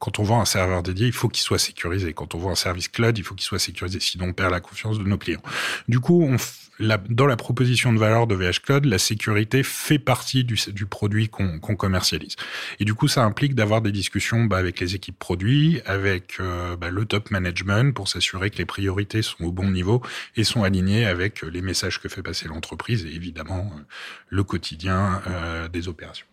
quand 0.01 0.19
on 0.19 0.25
vend 0.25 0.41
un 0.41 0.47
serveur 0.47 0.83
dédié, 0.83 1.07
il 1.07 1.13
faut 1.13 1.29
qu'il 1.29 1.43
soit 1.43 1.59
sécurisé. 1.59 2.13
Quand 2.13 2.35
on 2.35 2.39
vend 2.39 2.51
un 2.51 2.57
service 2.57 2.89
cloud, 2.89 3.17
il 3.17 3.23
faut 3.23 3.37
qu'il 3.37 3.45
soit 3.45 3.61
sécurisé, 3.61 4.01
sinon 4.01 4.27
on 4.27 4.33
perd 4.33 4.51
la 4.51 4.61
confiance 4.61 4.99
de 4.99 5.05
nos 5.05 5.19
clients. 5.19 5.43
Du 5.89 6.01
coup, 6.01 6.23
on 6.23 6.37
la, 6.81 6.97
dans 6.97 7.27
la 7.27 7.37
proposition 7.37 7.93
de 7.93 7.99
valeur 7.99 8.27
de 8.27 8.35
VH 8.35 8.61
Cloud, 8.63 8.87
la 8.87 8.99
sécurité 8.99 9.63
fait 9.63 9.99
partie 9.99 10.45
du, 10.45 10.59
du 10.73 10.87
produit 10.87 11.29
qu'on 11.29 11.59
commercialise. 11.61 12.37
Et 12.81 12.85
du 12.85 12.95
coup, 12.95 13.07
ça 13.07 13.23
implique 13.23 13.55
d'avoir 13.55 13.83
des 13.83 13.93
discussions 13.93 14.45
bah, 14.45 14.57
avec 14.57 14.81
les 14.81 14.95
équipes 14.95 15.19
produits, 15.19 15.81
avec 15.85 16.39
euh, 16.41 16.77
bah, 16.77 16.91
le 16.91 17.05
top 17.05 17.31
management 17.31 17.95
pour 17.95 18.09
s'assurer 18.09 18.51
que 18.51 18.57
les 18.57 18.65
priorités 18.65 19.23
sont 19.23 19.45
au 19.45 19.53
bon 19.53 19.71
niveau 19.71 20.03
et 20.37 20.45
sont 20.45 20.65
alignées 20.65 21.07
avec 21.07 21.43
les 21.43 21.63
messages 21.63 22.01
que 22.01 22.09
fait 22.09 22.23
passer 22.23 22.49
l'entreprise 22.49 23.05
et 23.05 23.15
évidemment 23.15 23.71
euh, 23.77 23.83
le 24.31 24.43
quotidien 24.43 25.21
euh, 25.27 25.69
des 25.69 25.89
opérations. 25.89 26.27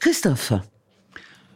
Christophe 0.00 0.52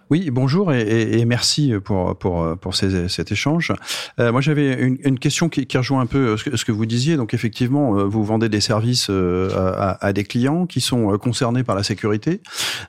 Oui, 0.08 0.30
bonjour 0.30 0.72
et, 0.72 1.25
merci 1.25 1.72
pour, 1.82 2.16
pour, 2.16 2.56
pour 2.58 2.76
cet 2.76 3.32
échange. 3.32 3.72
Euh, 4.20 4.30
moi, 4.30 4.40
j'avais 4.40 4.80
une, 4.80 5.18
question 5.18 5.48
qui, 5.48 5.66
rejoint 5.76 6.00
un 6.00 6.06
peu 6.06 6.36
ce 6.36 6.64
que, 6.64 6.70
vous 6.70 6.86
disiez. 6.86 7.16
Donc, 7.16 7.34
effectivement, 7.34 7.98
euh, 7.98 8.04
vous 8.04 8.22
vendez 8.22 8.48
des 8.48 8.60
services 8.60 9.08
euh, 9.10 9.96
à, 10.00 10.12
des 10.12 10.22
clients 10.22 10.66
qui 10.66 10.80
sont 10.80 11.18
concernés 11.18 11.64
par 11.64 11.75
la 11.75 11.82
sécurité. 11.82 12.40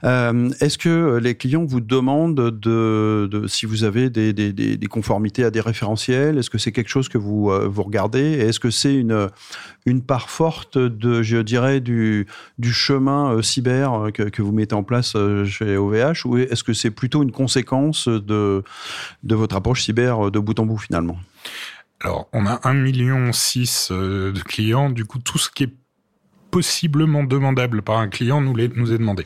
Est-ce 0.04 0.78
que 0.78 1.18
les 1.18 1.34
clients 1.34 1.66
vous 1.66 1.82
demandent 1.82 2.52
de, 2.52 3.46
si 3.48 3.66
vous 3.66 3.84
avez 3.84 4.12
des, 4.12 4.32
des, 4.32 4.54
des, 4.54 4.88
conformités 4.88 5.44
à 5.44 5.50
des 5.50 5.62
référentiels? 5.62 6.38
Est-ce 6.38 6.52
que 6.52 6.60
c'est 6.60 6.72
quelque 6.72 6.90
chose 6.90 7.10
que 7.10 7.18
vous, 7.18 7.50
vous 7.50 7.84
regardez? 7.84 8.34
Est-ce 8.34 8.60
que 8.60 8.70
c'est 8.70 8.94
une, 8.94 9.28
une 9.88 10.04
part 10.04 10.30
forte 10.30 10.78
de, 10.78 11.24
je 11.24 11.38
dirais, 11.38 11.80
du, 11.80 12.28
du 12.60 12.72
chemin 12.72 13.42
cyber 13.42 14.10
que, 14.14 14.24
que 14.24 14.42
vous 14.42 14.52
mettez 14.52 14.76
en 14.76 14.84
place 14.84 15.16
chez 15.46 15.78
OVH 15.78 16.26
Ou 16.26 16.38
est-ce 16.38 16.64
que 16.64 16.74
c'est 16.74 16.92
plutôt 16.92 17.24
une 17.24 17.32
conséquence 17.32 18.08
de, 18.08 18.64
de 19.24 19.36
votre 19.36 19.56
approche 19.56 19.84
cyber 19.84 20.30
de 20.30 20.40
bout 20.40 20.60
en 20.60 20.66
bout 20.66 20.78
finalement? 20.78 21.18
Alors, 22.02 22.28
on 22.32 22.46
a 22.46 22.58
1,6 22.58 22.82
million 22.82 23.32
euh, 23.92 24.32
de 24.32 24.40
clients. 24.42 24.90
Du 24.90 25.06
coup, 25.06 25.20
tout 25.20 25.38
ce 25.38 25.50
qui 25.50 25.64
est 25.64 25.74
possiblement 26.52 27.24
demandable 27.24 27.82
par 27.82 27.98
un 27.98 28.08
client 28.08 28.42
nous, 28.42 28.58
est, 28.60 28.76
nous 28.76 28.94
est 28.94 28.98
demandé. 28.98 29.26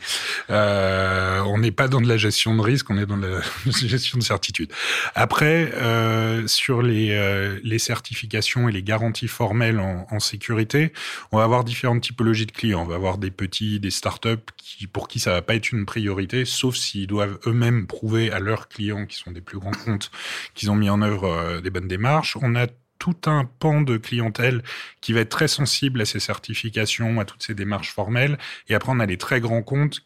Euh, 0.50 1.40
on 1.46 1.58
n'est 1.58 1.70
pas 1.70 1.88
dans 1.88 2.00
de 2.00 2.08
la 2.08 2.16
gestion 2.16 2.54
de 2.56 2.60
risque, 2.60 2.90
on 2.90 2.98
est 2.98 3.06
dans 3.06 3.16
la 3.16 3.40
gestion 3.66 4.18
de 4.18 4.22
certitude. 4.22 4.70
Après, 5.14 5.72
euh, 5.74 6.46
sur 6.46 6.82
les, 6.82 7.10
euh, 7.12 7.58
les 7.62 7.78
certifications 7.78 8.68
et 8.68 8.72
les 8.72 8.82
garanties 8.82 9.28
formelles 9.28 9.80
en, 9.80 10.06
en, 10.10 10.20
sécurité, 10.20 10.92
on 11.30 11.38
va 11.38 11.44
avoir 11.44 11.64
différentes 11.64 12.02
typologies 12.02 12.46
de 12.46 12.52
clients. 12.52 12.82
On 12.82 12.86
va 12.86 12.96
avoir 12.96 13.18
des 13.18 13.30
petits, 13.30 13.80
des 13.80 13.90
startups 13.90 14.36
qui, 14.56 14.86
pour 14.86 15.08
qui 15.08 15.20
ça 15.20 15.32
va 15.32 15.42
pas 15.42 15.54
être 15.54 15.72
une 15.72 15.86
priorité, 15.86 16.44
sauf 16.44 16.76
s'ils 16.76 17.06
doivent 17.06 17.38
eux-mêmes 17.46 17.86
prouver 17.86 18.30
à 18.30 18.40
leurs 18.40 18.68
clients, 18.68 19.06
qui 19.06 19.16
sont 19.16 19.30
des 19.30 19.40
plus 19.40 19.58
grands 19.58 19.70
comptes, 19.70 20.10
qu'ils 20.54 20.70
ont 20.70 20.76
mis 20.76 20.90
en 20.90 21.02
œuvre 21.02 21.60
des 21.60 21.70
bonnes 21.70 21.88
démarches. 21.88 22.36
On 22.40 22.54
a 22.54 22.66
tout 23.02 23.28
un 23.28 23.44
pan 23.44 23.80
de 23.80 23.96
clientèle 23.96 24.62
qui 25.00 25.12
va 25.12 25.18
être 25.22 25.28
très 25.28 25.48
sensible 25.48 26.00
à 26.00 26.04
ces 26.04 26.20
certifications, 26.20 27.18
à 27.18 27.24
toutes 27.24 27.42
ces 27.42 27.52
démarches 27.52 27.92
formelles. 27.92 28.38
Et 28.68 28.76
après, 28.76 28.92
on 28.92 29.00
a 29.00 29.06
les 29.06 29.18
très 29.18 29.40
grands 29.40 29.64
comptes 29.64 30.02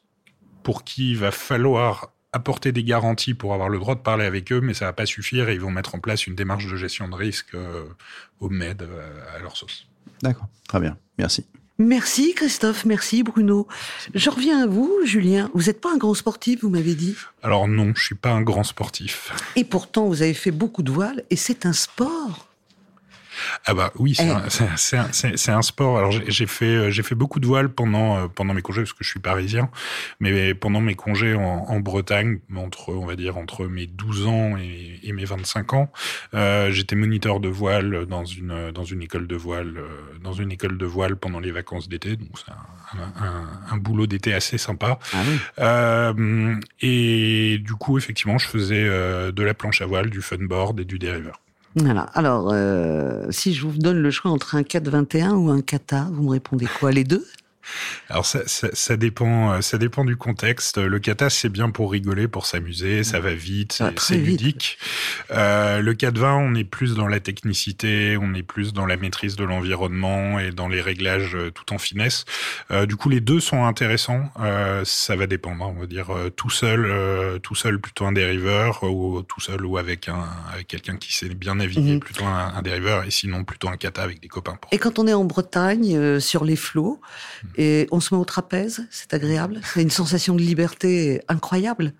pour 0.62 0.82
qui 0.82 1.10
il 1.10 1.18
va 1.18 1.30
falloir 1.30 2.14
apporter 2.32 2.72
des 2.72 2.84
garanties 2.84 3.34
pour 3.34 3.52
avoir 3.52 3.68
le 3.68 3.78
droit 3.78 3.96
de 3.96 4.00
parler 4.00 4.24
avec 4.24 4.50
eux, 4.50 4.62
mais 4.62 4.72
ça 4.72 4.86
va 4.86 4.94
pas 4.94 5.04
suffire 5.04 5.50
et 5.50 5.54
ils 5.54 5.60
vont 5.60 5.70
mettre 5.70 5.94
en 5.94 5.98
place 5.98 6.26
une 6.26 6.34
démarche 6.34 6.66
de 6.66 6.76
gestion 6.76 7.06
de 7.06 7.14
risque 7.14 7.54
euh, 7.54 7.84
au 8.40 8.48
MED 8.48 8.80
euh, 8.80 9.36
à 9.36 9.40
leur 9.40 9.58
sauce. 9.58 9.86
D'accord, 10.22 10.48
très 10.66 10.80
bien, 10.80 10.96
merci. 11.18 11.44
Merci 11.78 12.32
Christophe, 12.34 12.86
merci 12.86 13.22
Bruno. 13.22 13.68
Je 14.14 14.30
reviens 14.30 14.62
à 14.62 14.66
vous, 14.66 14.90
Julien. 15.04 15.50
Vous 15.52 15.64
n'êtes 15.64 15.82
pas 15.82 15.92
un 15.92 15.98
grand 15.98 16.14
sportif, 16.14 16.62
vous 16.62 16.70
m'avez 16.70 16.94
dit. 16.94 17.14
Alors 17.42 17.68
non, 17.68 17.92
je 17.94 18.02
suis 18.02 18.14
pas 18.14 18.30
un 18.30 18.40
grand 18.40 18.64
sportif. 18.64 19.34
Et 19.54 19.64
pourtant, 19.64 20.06
vous 20.06 20.22
avez 20.22 20.32
fait 20.32 20.50
beaucoup 20.50 20.82
de 20.82 20.90
voile 20.90 21.24
et 21.28 21.36
c'est 21.36 21.66
un 21.66 21.74
sport. 21.74 22.46
Ah 23.64 23.74
bah 23.74 23.92
oui, 23.96 24.14
c'est 24.14 24.26
eh. 24.26 25.50
un, 25.50 25.58
un, 25.58 25.62
sport. 25.62 25.98
Alors 25.98 26.10
j'ai 26.10 26.46
fait 26.46 26.64
euh, 26.64 26.90
j'ai 26.90 27.02
fait 27.02 27.14
beaucoup 27.14 27.40
de 27.40 27.46
voile 27.46 27.68
pendant 27.68 28.16
euh, 28.16 28.28
pendant 28.28 28.54
mes 28.54 28.62
congés 28.62 28.82
parce 28.82 28.92
que 28.92 29.04
je 29.04 29.10
suis 29.10 29.20
parisien, 29.20 29.70
mais 30.20 30.54
pendant 30.54 30.80
mes 30.80 30.94
congés 30.94 31.34
en, 31.34 31.80
Bretagne, 31.80 32.38
entre 32.54 32.92
on 32.94 33.06
va 33.06 33.16
dire 33.16 33.36
entre 33.36 33.66
mes 33.66 33.86
12 33.86 34.26
ans 34.26 34.56
et, 34.56 35.12
mes 35.12 35.24
25 35.24 35.72
ans, 35.72 35.90
euh, 36.34 36.70
j'étais 36.70 36.96
moniteur 36.96 37.40
de 37.40 37.48
voile 37.48 38.06
dans 38.06 38.24
une 38.24 38.70
dans 38.72 38.84
une 38.84 39.02
école 39.02 39.26
de 39.26 39.36
voile 39.36 39.74
dans 40.22 40.32
une 40.32 40.52
école 40.52 40.78
de 40.78 40.86
voile 40.86 41.16
pendant 41.16 41.40
les 41.40 41.52
vacances 41.52 41.88
d'été. 41.88 42.16
Donc 42.16 42.30
c'est 42.34 42.52
un, 42.52 43.46
un, 43.70 43.76
boulot 43.76 44.06
d'été 44.06 44.34
assez 44.34 44.58
sympa. 44.58 44.98
Ah 45.58 46.12
et 46.80 47.58
du 47.58 47.72
coup 47.74 47.98
effectivement, 47.98 48.38
je 48.38 48.48
faisais 48.48 48.84
de 48.84 49.42
la 49.42 49.54
planche 49.54 49.80
à 49.80 49.86
voile, 49.86 50.10
du 50.10 50.22
funboard 50.22 50.80
et 50.80 50.84
du 50.84 50.98
dériveur. 50.98 51.40
Voilà. 51.76 52.04
Alors, 52.14 52.50
euh, 52.52 53.26
si 53.30 53.52
je 53.52 53.66
vous 53.66 53.76
donne 53.76 53.98
le 53.98 54.10
choix 54.10 54.30
entre 54.30 54.54
un 54.54 54.62
421 54.62 55.34
ou 55.34 55.50
un 55.50 55.60
kata, 55.60 56.08
vous 56.10 56.22
me 56.22 56.30
répondez 56.30 56.66
quoi 56.66 56.90
Les 56.90 57.04
deux? 57.04 57.26
Alors 58.08 58.26
ça, 58.26 58.40
ça, 58.46 58.68
ça, 58.72 58.96
dépend, 58.96 59.52
euh, 59.52 59.60
ça 59.60 59.78
dépend 59.78 60.04
du 60.04 60.16
contexte. 60.16 60.78
Le 60.78 60.98
kata 60.98 61.30
c'est 61.30 61.48
bien 61.48 61.70
pour 61.70 61.92
rigoler, 61.92 62.28
pour 62.28 62.46
s'amuser, 62.46 63.04
ça 63.04 63.20
va 63.20 63.34
vite, 63.34 63.82
c'est 63.98 64.16
ludique. 64.16 64.78
Euh, 65.30 65.80
le 65.80 65.94
420, 65.94 66.36
on 66.36 66.54
est 66.54 66.64
plus 66.64 66.94
dans 66.94 67.08
la 67.08 67.20
technicité, 67.20 68.16
on 68.20 68.34
est 68.34 68.42
plus 68.42 68.72
dans 68.72 68.86
la 68.86 68.96
maîtrise 68.96 69.36
de 69.36 69.44
l'environnement 69.44 70.38
et 70.38 70.50
dans 70.50 70.68
les 70.68 70.80
réglages 70.80 71.34
euh, 71.34 71.50
tout 71.50 71.72
en 71.72 71.78
finesse. 71.78 72.24
Euh, 72.70 72.86
du 72.86 72.96
coup, 72.96 73.08
les 73.08 73.20
deux 73.20 73.40
sont 73.40 73.64
intéressants. 73.64 74.30
Euh, 74.40 74.82
ça 74.84 75.16
va 75.16 75.26
dépendre. 75.26 75.72
On 75.76 75.80
va 75.80 75.86
dire 75.86 76.08
tout 76.36 76.50
seul, 76.50 77.40
tout 77.42 77.54
seul 77.54 77.80
plutôt 77.80 78.06
un 78.06 78.12
dériveur 78.12 78.82
ou 78.84 79.22
tout 79.22 79.40
seul 79.40 79.64
ou 79.64 79.78
avec 79.78 80.08
un 80.08 80.24
avec 80.52 80.68
quelqu'un 80.68 80.96
qui 80.96 81.14
sait 81.14 81.28
bien 81.28 81.56
naviguer 81.56 81.94
mhm. 81.94 82.00
plutôt 82.00 82.24
un, 82.24 82.54
un, 82.54 82.62
dériveur 82.62 83.04
et 83.04 83.10
sinon 83.10 83.44
plutôt 83.44 83.68
un 83.68 83.76
kata 83.76 84.02
avec 84.02 84.20
des 84.20 84.28
copains. 84.28 84.58
Et 84.72 84.78
quand 84.78 84.98
on 84.98 85.06
est 85.06 85.12
en 85.12 85.24
Bretagne 85.24 86.20
sur 86.20 86.44
les 86.44 86.56
flots. 86.56 87.00
Mhm 87.44 87.55
et 87.56 87.86
on 87.90 88.00
se 88.00 88.14
met 88.14 88.20
au 88.20 88.24
trapèze, 88.24 88.86
c'est 88.90 89.14
agréable. 89.14 89.60
C'est 89.64 89.82
une 89.82 89.90
sensation 89.90 90.34
de 90.34 90.42
liberté 90.42 91.22
incroyable. 91.28 91.92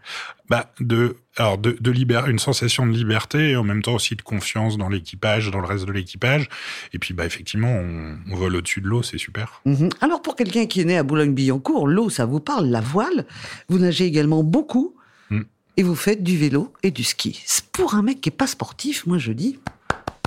Bah 0.48 0.70
de 0.80 1.16
alors 1.36 1.58
de, 1.58 1.76
de 1.80 2.28
une 2.30 2.38
sensation 2.38 2.86
de 2.86 2.92
liberté 2.92 3.50
et 3.50 3.56
en 3.56 3.64
même 3.64 3.82
temps 3.82 3.94
aussi 3.94 4.14
de 4.14 4.22
confiance 4.22 4.78
dans 4.78 4.88
l'équipage, 4.88 5.50
dans 5.50 5.60
le 5.60 5.66
reste 5.66 5.86
de 5.86 5.92
l'équipage. 5.92 6.48
Et 6.92 6.98
puis 6.98 7.14
bah 7.14 7.26
effectivement, 7.26 7.72
on, 7.72 8.18
on 8.30 8.36
vole 8.36 8.56
au-dessus 8.56 8.80
de 8.80 8.86
l'eau, 8.86 9.02
c'est 9.02 9.18
super. 9.18 9.60
Mhm. 9.64 9.88
Alors 10.00 10.22
pour 10.22 10.36
quelqu'un 10.36 10.66
qui 10.66 10.80
est 10.80 10.84
né 10.84 10.98
à 10.98 11.02
Boulogne-Billancourt, 11.02 11.88
l'eau, 11.88 12.10
ça 12.10 12.26
vous 12.26 12.40
parle, 12.40 12.66
la 12.66 12.80
voile. 12.80 13.26
Vous 13.68 13.78
nagez 13.78 14.04
également 14.04 14.42
beaucoup 14.42 14.94
mm. 15.30 15.42
et 15.78 15.82
vous 15.82 15.96
faites 15.96 16.22
du 16.22 16.36
vélo 16.36 16.72
et 16.82 16.90
du 16.90 17.02
ski. 17.02 17.42
Pour 17.72 17.94
un 17.94 18.02
mec 18.02 18.20
qui 18.20 18.28
est 18.28 18.32
pas 18.32 18.46
sportif, 18.46 19.06
moi 19.06 19.18
je 19.18 19.32
dis 19.32 19.58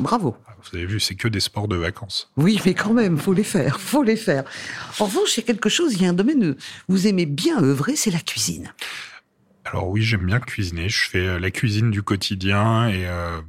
bravo. 0.02 0.36
Vous 0.64 0.78
avez 0.78 0.86
vu, 0.86 1.00
c'est 1.00 1.16
que 1.16 1.28
des 1.28 1.40
sports 1.40 1.68
de 1.68 1.76
vacances. 1.76 2.30
Oui, 2.38 2.60
mais 2.66 2.74
quand 2.74 2.94
même, 2.94 3.18
faut 3.18 3.34
les 3.34 3.44
faire, 3.44 3.80
faut 3.80 4.04
les 4.04 4.16
faire. 4.16 4.44
En 5.00 5.06
revanche, 5.06 5.38
il 5.38 5.42
y 5.42 5.44
a 5.44 5.48
quelque 5.48 5.70
chose, 5.70 5.94
il 5.94 6.04
y 6.04 6.06
a 6.06 6.10
un 6.10 6.14
domaine 6.14 6.52
où 6.52 6.56
vous 6.88 7.08
aimez 7.08 7.26
bien 7.26 7.64
œuvrer, 7.64 7.96
c'est 7.96 8.12
la 8.12 8.20
cuisine. 8.20 8.74
Alors 9.72 9.88
oui, 9.90 10.02
j'aime 10.02 10.26
bien 10.26 10.40
cuisiner. 10.40 10.90
Je 10.90 11.10
fais 11.10 11.26
euh, 11.26 11.40
la 11.40 11.52
cuisine 11.52 11.92
du 11.92 12.02
quotidien 12.02 12.88
et 12.88 13.06
euh, 13.06 13.40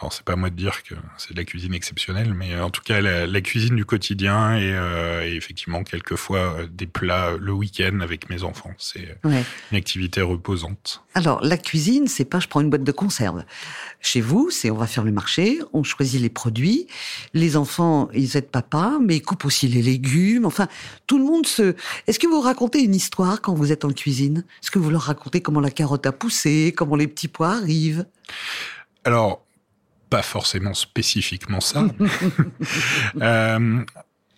alors 0.00 0.12
c'est 0.12 0.22
pas 0.22 0.34
à 0.34 0.36
moi 0.36 0.50
de 0.50 0.54
dire 0.54 0.82
que 0.82 0.94
c'est 1.16 1.32
de 1.32 1.36
la 1.36 1.44
cuisine 1.44 1.74
exceptionnelle, 1.74 2.32
mais 2.34 2.54
euh, 2.54 2.64
en 2.64 2.70
tout 2.70 2.82
cas 2.82 3.00
la, 3.00 3.40
cuisine 3.40 3.76
du 3.76 3.84
quotidien 3.84 4.56
et, 4.56 4.72
euh, 4.72 5.26
et 5.26 5.34
effectivement 5.34 5.82
quelquefois 5.82 6.56
des 6.70 6.86
plats 6.86 7.36
le 7.38 7.52
week-end 7.52 8.00
avec 8.00 8.30
mes 8.30 8.44
enfants. 8.44 8.70
C'est 8.78 9.18
une 9.24 9.76
activité 9.76 10.22
reposante. 10.22 11.02
Alors 11.14 11.42
la 11.42 11.56
cuisine, 11.56 12.06
c'est 12.06 12.24
pas 12.24 12.40
je 12.40 12.48
prends 12.48 12.60
une 12.60 12.70
boîte 12.70 12.84
de 12.84 12.92
conserve. 12.92 13.44
Chez 14.00 14.20
vous, 14.20 14.50
c'est 14.50 14.70
on 14.70 14.76
va 14.76 14.86
faire 14.86 15.04
le 15.04 15.12
marché, 15.12 15.58
on 15.72 15.82
choisit 15.82 16.20
les 16.20 16.28
produits. 16.28 16.86
Les 17.34 17.56
enfants, 17.56 18.08
ils 18.14 18.36
aident 18.36 18.50
papa, 18.50 18.98
mais 19.04 19.16
ils 19.16 19.22
coupent 19.22 19.44
aussi 19.44 19.66
les 19.66 19.82
légumes. 19.82 20.46
Enfin, 20.46 20.68
tout 21.06 21.18
le 21.18 21.24
monde 21.24 21.46
se. 21.46 21.74
Est-ce 22.06 22.18
que 22.18 22.28
vous 22.28 22.40
racontez 22.40 22.80
une 22.80 22.94
histoire 22.94 23.40
quand 23.40 23.54
vous 23.54 23.72
êtes 23.72 23.84
en 23.84 23.92
cuisine? 23.92 24.44
Est-ce 24.62 24.70
que 24.70 24.78
vous 24.78 24.90
leur 24.90 25.02
racontez 25.02 25.40
comment 25.40 25.57
la 25.60 25.70
carotte 25.70 26.06
a 26.06 26.12
poussé, 26.12 26.72
comment 26.76 26.96
les 26.96 27.08
petits 27.08 27.28
pois 27.28 27.56
arrivent 27.56 28.06
Alors, 29.04 29.44
pas 30.10 30.22
forcément 30.22 30.74
spécifiquement 30.74 31.60
ça. 31.60 31.84
euh, 33.20 33.84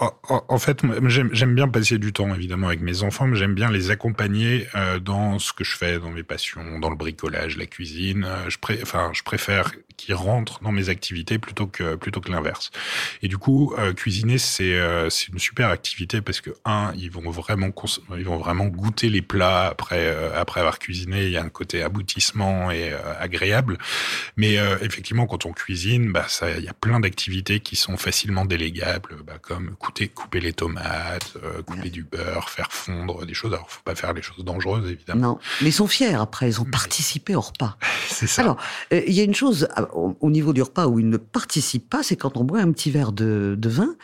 en 0.00 0.58
fait, 0.58 0.82
j'aime 1.06 1.54
bien 1.54 1.68
passer 1.68 1.98
du 1.98 2.12
temps 2.12 2.34
évidemment 2.34 2.68
avec 2.68 2.80
mes 2.80 3.02
enfants, 3.02 3.26
mais 3.26 3.36
j'aime 3.36 3.54
bien 3.54 3.70
les 3.70 3.90
accompagner 3.90 4.66
euh, 4.74 4.98
dans 4.98 5.38
ce 5.38 5.52
que 5.52 5.62
je 5.62 5.76
fais, 5.76 5.98
dans 5.98 6.10
mes 6.10 6.22
passions, 6.22 6.78
dans 6.78 6.88
le 6.88 6.96
bricolage, 6.96 7.58
la 7.58 7.66
cuisine. 7.66 8.24
Euh, 8.24 8.48
je, 8.48 8.58
pré 8.58 8.78
enfin, 8.82 9.10
je 9.12 9.22
préfère 9.22 9.72
qu'ils 10.00 10.14
rentrent 10.14 10.62
dans 10.62 10.72
mes 10.72 10.88
activités 10.88 11.38
plutôt 11.38 11.66
que 11.66 11.94
plutôt 11.94 12.20
que 12.20 12.32
l'inverse. 12.32 12.70
Et 13.22 13.28
du 13.28 13.36
coup, 13.36 13.74
euh, 13.78 13.92
cuisiner 13.92 14.38
c'est 14.38 14.74
euh, 14.74 15.10
une 15.30 15.38
super 15.38 15.68
activité 15.68 16.22
parce 16.22 16.40
que 16.40 16.50
un, 16.64 16.92
ils 16.96 17.10
vont 17.10 17.30
vraiment 17.30 17.70
ils 18.16 18.24
vont 18.24 18.38
vraiment 18.38 18.66
goûter 18.66 19.10
les 19.10 19.22
plats 19.22 19.66
après 19.66 20.06
euh, 20.06 20.40
après 20.40 20.60
avoir 20.60 20.78
cuisiné. 20.78 21.26
Il 21.26 21.32
y 21.32 21.36
a 21.36 21.42
un 21.42 21.50
côté 21.50 21.82
aboutissement 21.82 22.70
et 22.70 22.92
agréable. 23.18 23.78
Mais 24.36 24.56
effectivement, 24.80 25.26
quand 25.26 25.44
on 25.46 25.52
cuisine, 25.52 26.12
bah 26.12 26.26
il 26.56 26.64
y 26.64 26.68
a 26.68 26.74
plein 26.74 27.00
d'activités 27.00 27.60
qui 27.60 27.76
sont 27.76 27.96
facilement 27.96 28.44
délégables, 28.44 29.16
bah, 29.26 29.38
comme 29.40 29.76
couper 29.90 30.08
couper 30.08 30.40
les 30.40 30.52
tomates, 30.52 31.34
couper 31.66 31.90
du 31.90 32.02
beurre, 32.04 32.50
faire 32.50 32.70
fondre 32.70 33.24
des 33.26 33.34
choses. 33.34 33.52
Alors, 33.52 33.70
faut 33.70 33.82
pas 33.84 33.94
faire 33.94 34.12
les 34.12 34.22
choses 34.22 34.44
dangereuses 34.44 34.90
évidemment. 34.90 35.20
Non, 35.20 35.38
mais 35.60 35.68
ils 35.68 35.72
sont 35.72 35.86
fiers 35.86 36.14
après. 36.14 36.48
Ils 36.48 36.60
ont 36.60 36.64
participé 36.64 37.34
au 37.34 37.40
repas. 37.40 37.76
C'est 38.08 38.26
ça. 38.26 38.42
Alors, 38.42 38.56
il 38.90 39.12
y 39.12 39.20
a 39.20 39.24
une 39.24 39.34
chose 39.34 39.68
ah, 39.76 39.88
au, 39.94 40.30
niveau 40.30 40.52
du 40.52 40.62
repas 40.62 40.86
où 40.86 40.98
il 40.98 41.08
ne 41.08 41.16
participe 41.16 41.88
pas, 41.88 42.02
c'est 42.02 42.16
quand 42.16 42.36
on 42.36 42.44
boit 42.44 42.60
un 42.60 42.72
petit 42.72 42.90
verre 42.90 43.12
de, 43.12 43.58
vin. 43.64 43.94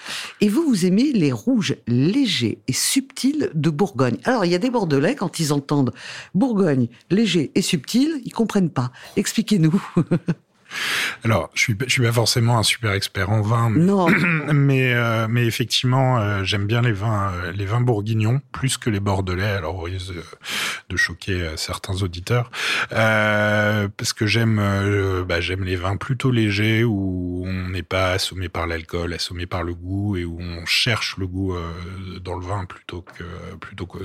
Et 0.41 0.49
vous, 0.49 0.63
vous 0.63 0.87
aimez 0.87 1.13
les 1.13 1.33
rouges 1.33 1.77
légers 1.87 2.59
et 2.69 2.73
subtils 2.73 3.51
de 3.55 3.71
Bourgogne. 3.71 4.19
Alors, 4.25 4.45
il 4.45 4.53
y 4.53 4.55
a 4.55 4.59
des 4.59 4.71
Bordelais, 4.71 5.15
quand 5.15 5.39
ils 5.39 5.53
entendent 5.53 5.93
Bourgogne 6.35 6.89
léger 7.11 7.51
et 7.55 7.63
subtil, 7.63 8.21
ils 8.25 8.33
comprennent 8.33 8.71
pas. 8.71 8.93
Expliquez-nous. 9.17 9.83
Alors, 11.25 11.51
je 11.55 11.61
suis, 11.61 11.77
je 11.87 11.91
suis 11.91 12.03
pas 12.03 12.13
forcément 12.13 12.59
un 12.59 12.63
super 12.63 12.93
expert 12.93 13.31
en 13.31 13.41
vin, 13.41 13.71
mais, 13.71 13.85
Non. 13.85 14.07
mais, 14.53 14.95
euh, 14.95 15.27
mais 15.29 15.47
effectivement, 15.47 16.19
euh, 16.19 16.45
j'aime 16.45 16.67
bien 16.67 16.83
les 16.83 16.93
vins, 16.93 17.33
euh, 17.33 17.53
les 17.53 17.67
vins 17.67 17.81
bourguignons 17.81 18.41
plus 18.53 18.79
que 18.79 18.91
les 18.91 19.01
bordelais. 19.01 19.45
Alors, 19.45 19.77
au 19.77 19.83
risque 19.83 20.13
de, 20.89 20.97
choquer 20.97 21.53
certains 21.57 22.03
auditeurs, 22.03 22.51
parce 22.89 24.13
que 24.15 24.27
j'aime, 24.27 24.57
bah, 25.29 25.41
j'aime 25.41 25.63
les 25.63 25.77
vins 25.77 25.97
plutôt 25.97 26.31
légers 26.31 26.85
où 26.85 27.45
on 27.47 27.69
n'est 27.69 27.83
pas 27.83 28.13
assommé 28.13 28.49
par 28.49 28.67
l'alcool, 28.67 29.13
assommé 29.13 29.45
par 29.45 29.63
le 29.63 29.75
goût 29.75 30.17
et 30.17 30.25
où 30.25 30.39
on 30.41 30.65
cherche 30.65 31.19
le 31.19 31.27
goût 31.27 31.55
dans 32.23 32.35
le 32.35 32.47
vin 32.47 32.65
plutôt 32.65 33.03
que 33.03 33.25
plutôt 33.61 33.87
que 33.87 33.99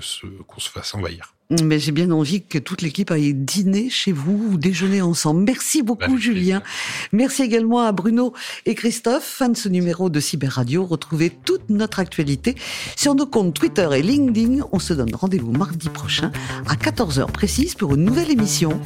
qu'on 0.43 0.59
se 0.59 0.69
fasse 0.69 0.93
envahir. 0.93 1.33
Mais 1.63 1.79
j'ai 1.79 1.91
bien 1.91 2.11
envie 2.11 2.43
que 2.43 2.57
toute 2.57 2.81
l'équipe 2.81 3.11
aille 3.11 3.33
dîner 3.33 3.89
chez 3.89 4.11
vous 4.11 4.51
ou 4.51 4.57
déjeuner 4.57 5.01
ensemble. 5.01 5.43
Merci 5.43 5.83
beaucoup, 5.83 6.17
Julien. 6.17 6.63
Merci 7.11 7.43
également 7.43 7.81
à 7.81 7.91
Bruno 7.91 8.33
et 8.65 8.73
Christophe. 8.73 9.25
Fin 9.25 9.49
de 9.49 9.57
ce 9.57 9.67
numéro 9.67 10.09
de 10.09 10.19
Cyber 10.19 10.53
Radio. 10.53 10.85
Retrouvez 10.85 11.29
toute 11.29 11.69
notre 11.69 11.99
actualité 11.99 12.55
sur 12.95 13.15
nos 13.15 13.25
comptes 13.25 13.53
Twitter 13.53 13.89
et 13.93 14.01
LinkedIn. 14.01 14.63
On 14.71 14.79
se 14.79 14.93
donne 14.93 15.13
rendez-vous 15.13 15.51
mardi 15.51 15.89
prochain 15.89 16.31
à 16.67 16.75
14h 16.75 17.29
précise 17.31 17.75
pour 17.75 17.95
une 17.95 18.05
nouvelle 18.05 18.31
émission. 18.31 18.79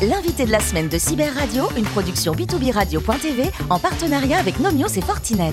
L'invité 0.00 0.46
de 0.46 0.52
la 0.52 0.60
semaine 0.60 0.88
de 0.88 0.98
Cyber 0.98 1.34
Radio, 1.34 1.64
une 1.76 1.84
production 1.84 2.32
b2b 2.32 2.72
radio.tv 2.72 3.50
en 3.68 3.80
partenariat 3.80 4.38
avec 4.38 4.60
Nomios 4.60 4.96
et 4.96 5.00
Fortinet. 5.00 5.52